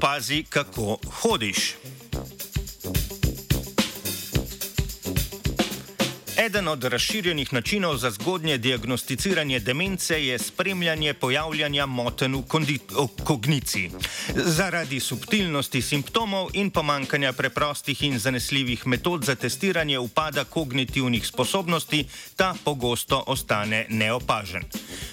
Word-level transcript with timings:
Pazi, 0.00 0.44
kako 0.50 0.98
hodiš. 1.22 1.74
Eden 6.38 6.68
od 6.68 6.84
razširjenih 6.84 7.52
načinov 7.52 7.96
za 7.96 8.10
zgodnje 8.10 8.58
diagnosticiranje 8.58 9.60
demence 9.60 10.24
je 10.26 10.38
spremljanje 10.38 11.14
pojavljanja 11.14 11.86
moten 11.86 12.34
v 12.34 12.42
kogniciji. 13.24 13.90
Zaradi 14.34 15.00
subtilnosti 15.00 15.82
simptomov 15.82 16.48
in 16.52 16.70
pomankanja 16.70 17.32
preprostih 17.32 18.02
in 18.02 18.18
zanesljivih 18.18 18.86
metod 18.86 19.24
za 19.24 19.34
testiranje 19.34 19.98
upada 19.98 20.44
kognitivnih 20.44 21.26
sposobnosti, 21.26 22.04
ta 22.36 22.54
pogosto 22.64 23.24
ostane 23.26 23.86
neopažen. 23.88 24.62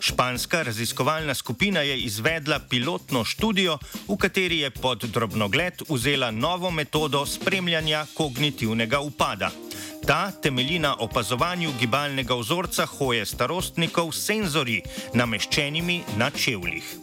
Španska 0.00 0.62
raziskovalna 0.62 1.34
skupina 1.34 1.80
je 1.80 1.98
izvedla 1.98 2.58
pilotno 2.70 3.24
študijo, 3.24 3.78
v 4.08 4.16
kateri 4.16 4.58
je 4.58 4.70
pod 4.70 5.04
drobnogled 5.04 5.82
vzela 5.88 6.30
novo 6.30 6.70
metodo 6.70 7.26
spremljanja 7.26 8.06
kognitivnega 8.14 9.00
upada. 9.00 9.50
Ta 10.06 10.30
temelji 10.30 10.78
na 10.78 10.94
opazovanju 10.98 11.72
gibalnega 11.80 12.34
vzorca 12.34 12.86
hoje 12.86 13.26
starostnikov 13.26 14.12
s 14.12 14.24
senzori, 14.24 14.82
nameščenimi 15.14 16.02
na 16.16 16.30
čevljih. 16.30 16.96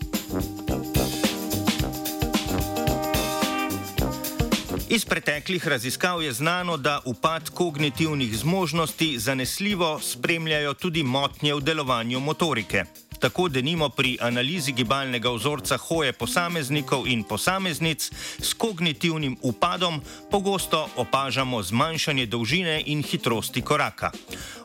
Iz 4.96 5.06
preteklih 5.06 5.68
raziskav 5.68 6.24
je 6.24 6.34
znano, 6.34 6.78
da 6.78 7.02
upad 7.06 7.50
kognitivnih 7.50 8.38
zmožnosti 8.38 9.20
zanesljivo 9.20 10.00
spremljajo 10.00 10.74
tudi 10.74 11.04
motnje 11.04 11.54
v 11.54 11.60
delovanju 11.62 12.20
motorike. 12.20 12.84
Tako 13.26 13.48
denimo 13.50 13.90
pri 13.90 14.18
analizi 14.22 14.72
gibalnega 14.72 15.32
vzorca 15.34 15.78
hoje 15.78 16.14
posameznikov 16.14 17.08
in 17.10 17.24
posameznic 17.24 18.12
s 18.40 18.54
kognitivnim 18.54 19.38
upadom 19.42 19.98
pogosto 20.32 20.90
opažamo 20.96 21.64
zmanjšanje 21.64 22.26
dolžine 22.26 22.84
in 22.86 23.02
hitrosti 23.04 23.62
koraka. 23.62 24.12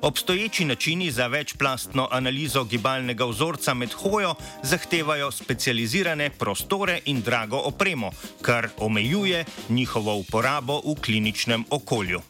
Obstoječi 0.03 0.65
načini 0.65 1.11
za 1.11 1.27
večplastno 1.27 2.09
analizo 2.11 2.65
gibalnega 2.65 3.25
vzorca 3.25 3.75
med 3.75 3.93
hojo 3.93 4.35
zahtevajo 4.63 5.31
specializirane 5.31 6.31
prostore 6.31 7.01
in 7.05 7.23
drago 7.23 7.57
opremo, 7.57 8.11
kar 8.43 8.69
omejuje 8.79 9.45
njihovo 9.69 10.17
uporabo 10.17 10.83
v 10.85 11.01
kliničnem 11.01 11.65
okolju. 11.71 12.21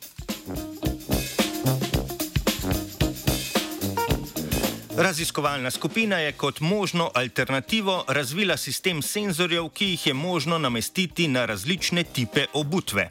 Raziskovalna 5.01 5.71
skupina 5.71 6.19
je 6.19 6.33
kot 6.33 6.61
možno 6.61 7.11
alternativo 7.15 8.05
razvila 8.09 8.57
sistem 8.57 9.03
senzorjev, 9.03 9.69
ki 9.69 9.87
jih 9.87 10.07
je 10.07 10.15
možno 10.15 10.59
namestiti 10.59 11.29
na 11.29 11.47
različne 11.47 12.05
type 12.15 12.45
obutve. 12.53 13.11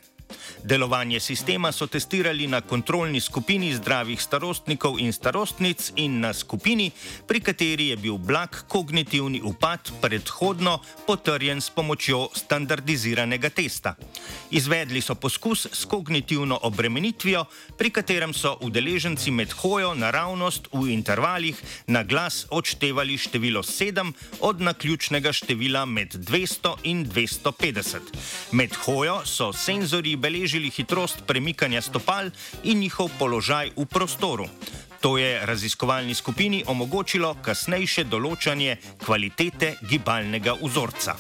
Delovanje 0.64 1.20
sistema 1.20 1.72
so 1.72 1.88
testirali 1.88 2.48
na 2.48 2.62
kontrolni 2.62 3.22
skupini 3.22 3.74
zdravih 3.76 4.22
starostnikov 4.22 5.00
in 5.00 5.14
starostnic 5.14 5.92
in 5.96 6.20
na 6.20 6.34
skupini, 6.34 6.92
pri 7.28 7.40
kateri 7.40 7.88
je 7.88 7.98
bil 7.98 8.18
blag 8.18 8.50
kognitivni 8.68 9.42
upad 9.42 9.92
predhodno 10.02 10.80
potrjen 11.08 11.62
s 11.62 11.70
pomočjo 11.70 12.30
standardiziranega 12.36 13.50
testa. 13.50 13.96
Izvedli 14.52 15.02
so 15.02 15.16
poskus 15.16 15.68
s 15.72 15.86
kognitivno 15.86 16.60
obremenitvijo, 16.62 17.46
pri 17.78 17.90
katerem 17.90 18.34
so 18.34 18.58
udeleženci 18.62 19.32
med 19.32 19.52
hojo 19.52 19.94
naravnost 19.94 20.68
v 20.74 20.92
intervalih 20.92 21.56
na 21.88 22.04
glas 22.04 22.46
odštevali 22.50 23.18
število 23.18 23.64
7 23.64 24.14
od 24.40 24.62
naključnega 24.62 25.34
števila 25.34 25.86
med 25.86 26.14
200 26.14 26.76
in 26.84 27.06
250. 27.06 28.00
Med 28.52 28.76
hojo 28.76 29.22
so 29.26 29.54
senzori 29.54 30.16
beležili 30.20 30.70
hitrost 30.70 31.24
premikanja 31.28 31.82
stopal 31.82 32.30
in 32.64 32.80
njihov 32.80 33.10
položaj 33.20 33.72
v 33.76 33.86
prostoru. 33.86 34.48
To 35.00 35.18
je 35.18 35.40
raziskovalni 35.46 36.14
skupini 36.14 36.64
omogočilo 36.68 37.38
kasnejše 37.42 38.04
določanje 38.04 38.76
kvalitete 39.00 39.78
gibalnega 39.88 40.60
vzorca. 40.60 41.16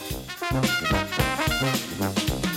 Pri 1.99 2.48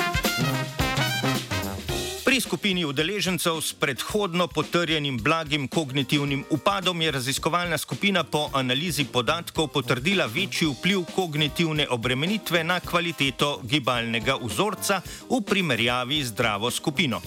skupini 2.52 2.84
udeležencev 2.84 3.60
s 3.64 3.72
predhodno 3.72 4.46
potrjenim 4.46 5.16
blagim 5.18 5.68
kognitivnim 5.68 6.44
upadom 6.50 7.00
je 7.02 7.10
raziskovalna 7.10 7.78
skupina 7.78 8.24
po 8.24 8.50
analizi 8.52 9.04
podatkov 9.04 9.68
potrdila 9.72 10.26
večji 10.26 10.68
vpliv 10.68 11.06
kognitivne 11.14 11.86
obremenitve 11.88 12.64
na 12.64 12.76
kvaliteto 12.80 13.60
gibalnega 13.64 14.36
vzorca 14.42 15.00
v 15.30 15.40
primerjavi 15.40 16.20
z 16.24 16.28
zdravo 16.28 16.70
skupino. 16.70 17.22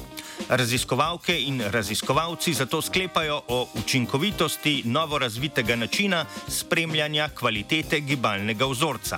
Raziskovalke 0.49 1.39
in 1.41 1.61
raziskovalci 1.71 2.53
zato 2.53 2.81
sklepajo 2.81 3.41
o 3.47 3.67
učinkovitosti 3.81 4.81
novo 4.85 5.17
razvitega 5.17 5.75
načina 5.75 6.25
spremljanja 6.47 7.29
kvalitete 7.33 7.99
gibalnega 7.99 8.65
vzorca. 8.65 9.17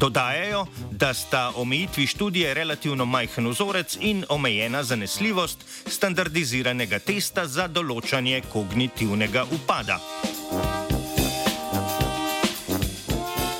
Dodajajo, 0.00 0.66
da 0.90 1.14
sta 1.14 1.52
omejitvi 1.56 2.06
študije 2.06 2.54
relativno 2.54 3.04
majhen 3.04 3.48
vzorec 3.48 3.96
in 4.00 4.24
omejena 4.28 4.82
zanesljivost 4.82 5.64
standardiziranega 5.86 6.98
testa 6.98 7.44
za 7.46 7.66
določanje 7.68 8.40
kognitivnega 8.52 9.44
upada. 9.52 9.98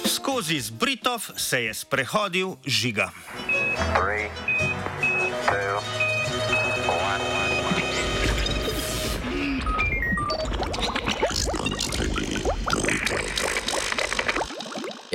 Skozi 0.08 0.60
zbritov 0.64 1.28
se 1.36 1.64
je 1.64 1.74
sprehodil 1.74 2.56
žiga. 2.64 3.10
Three, 3.92 4.32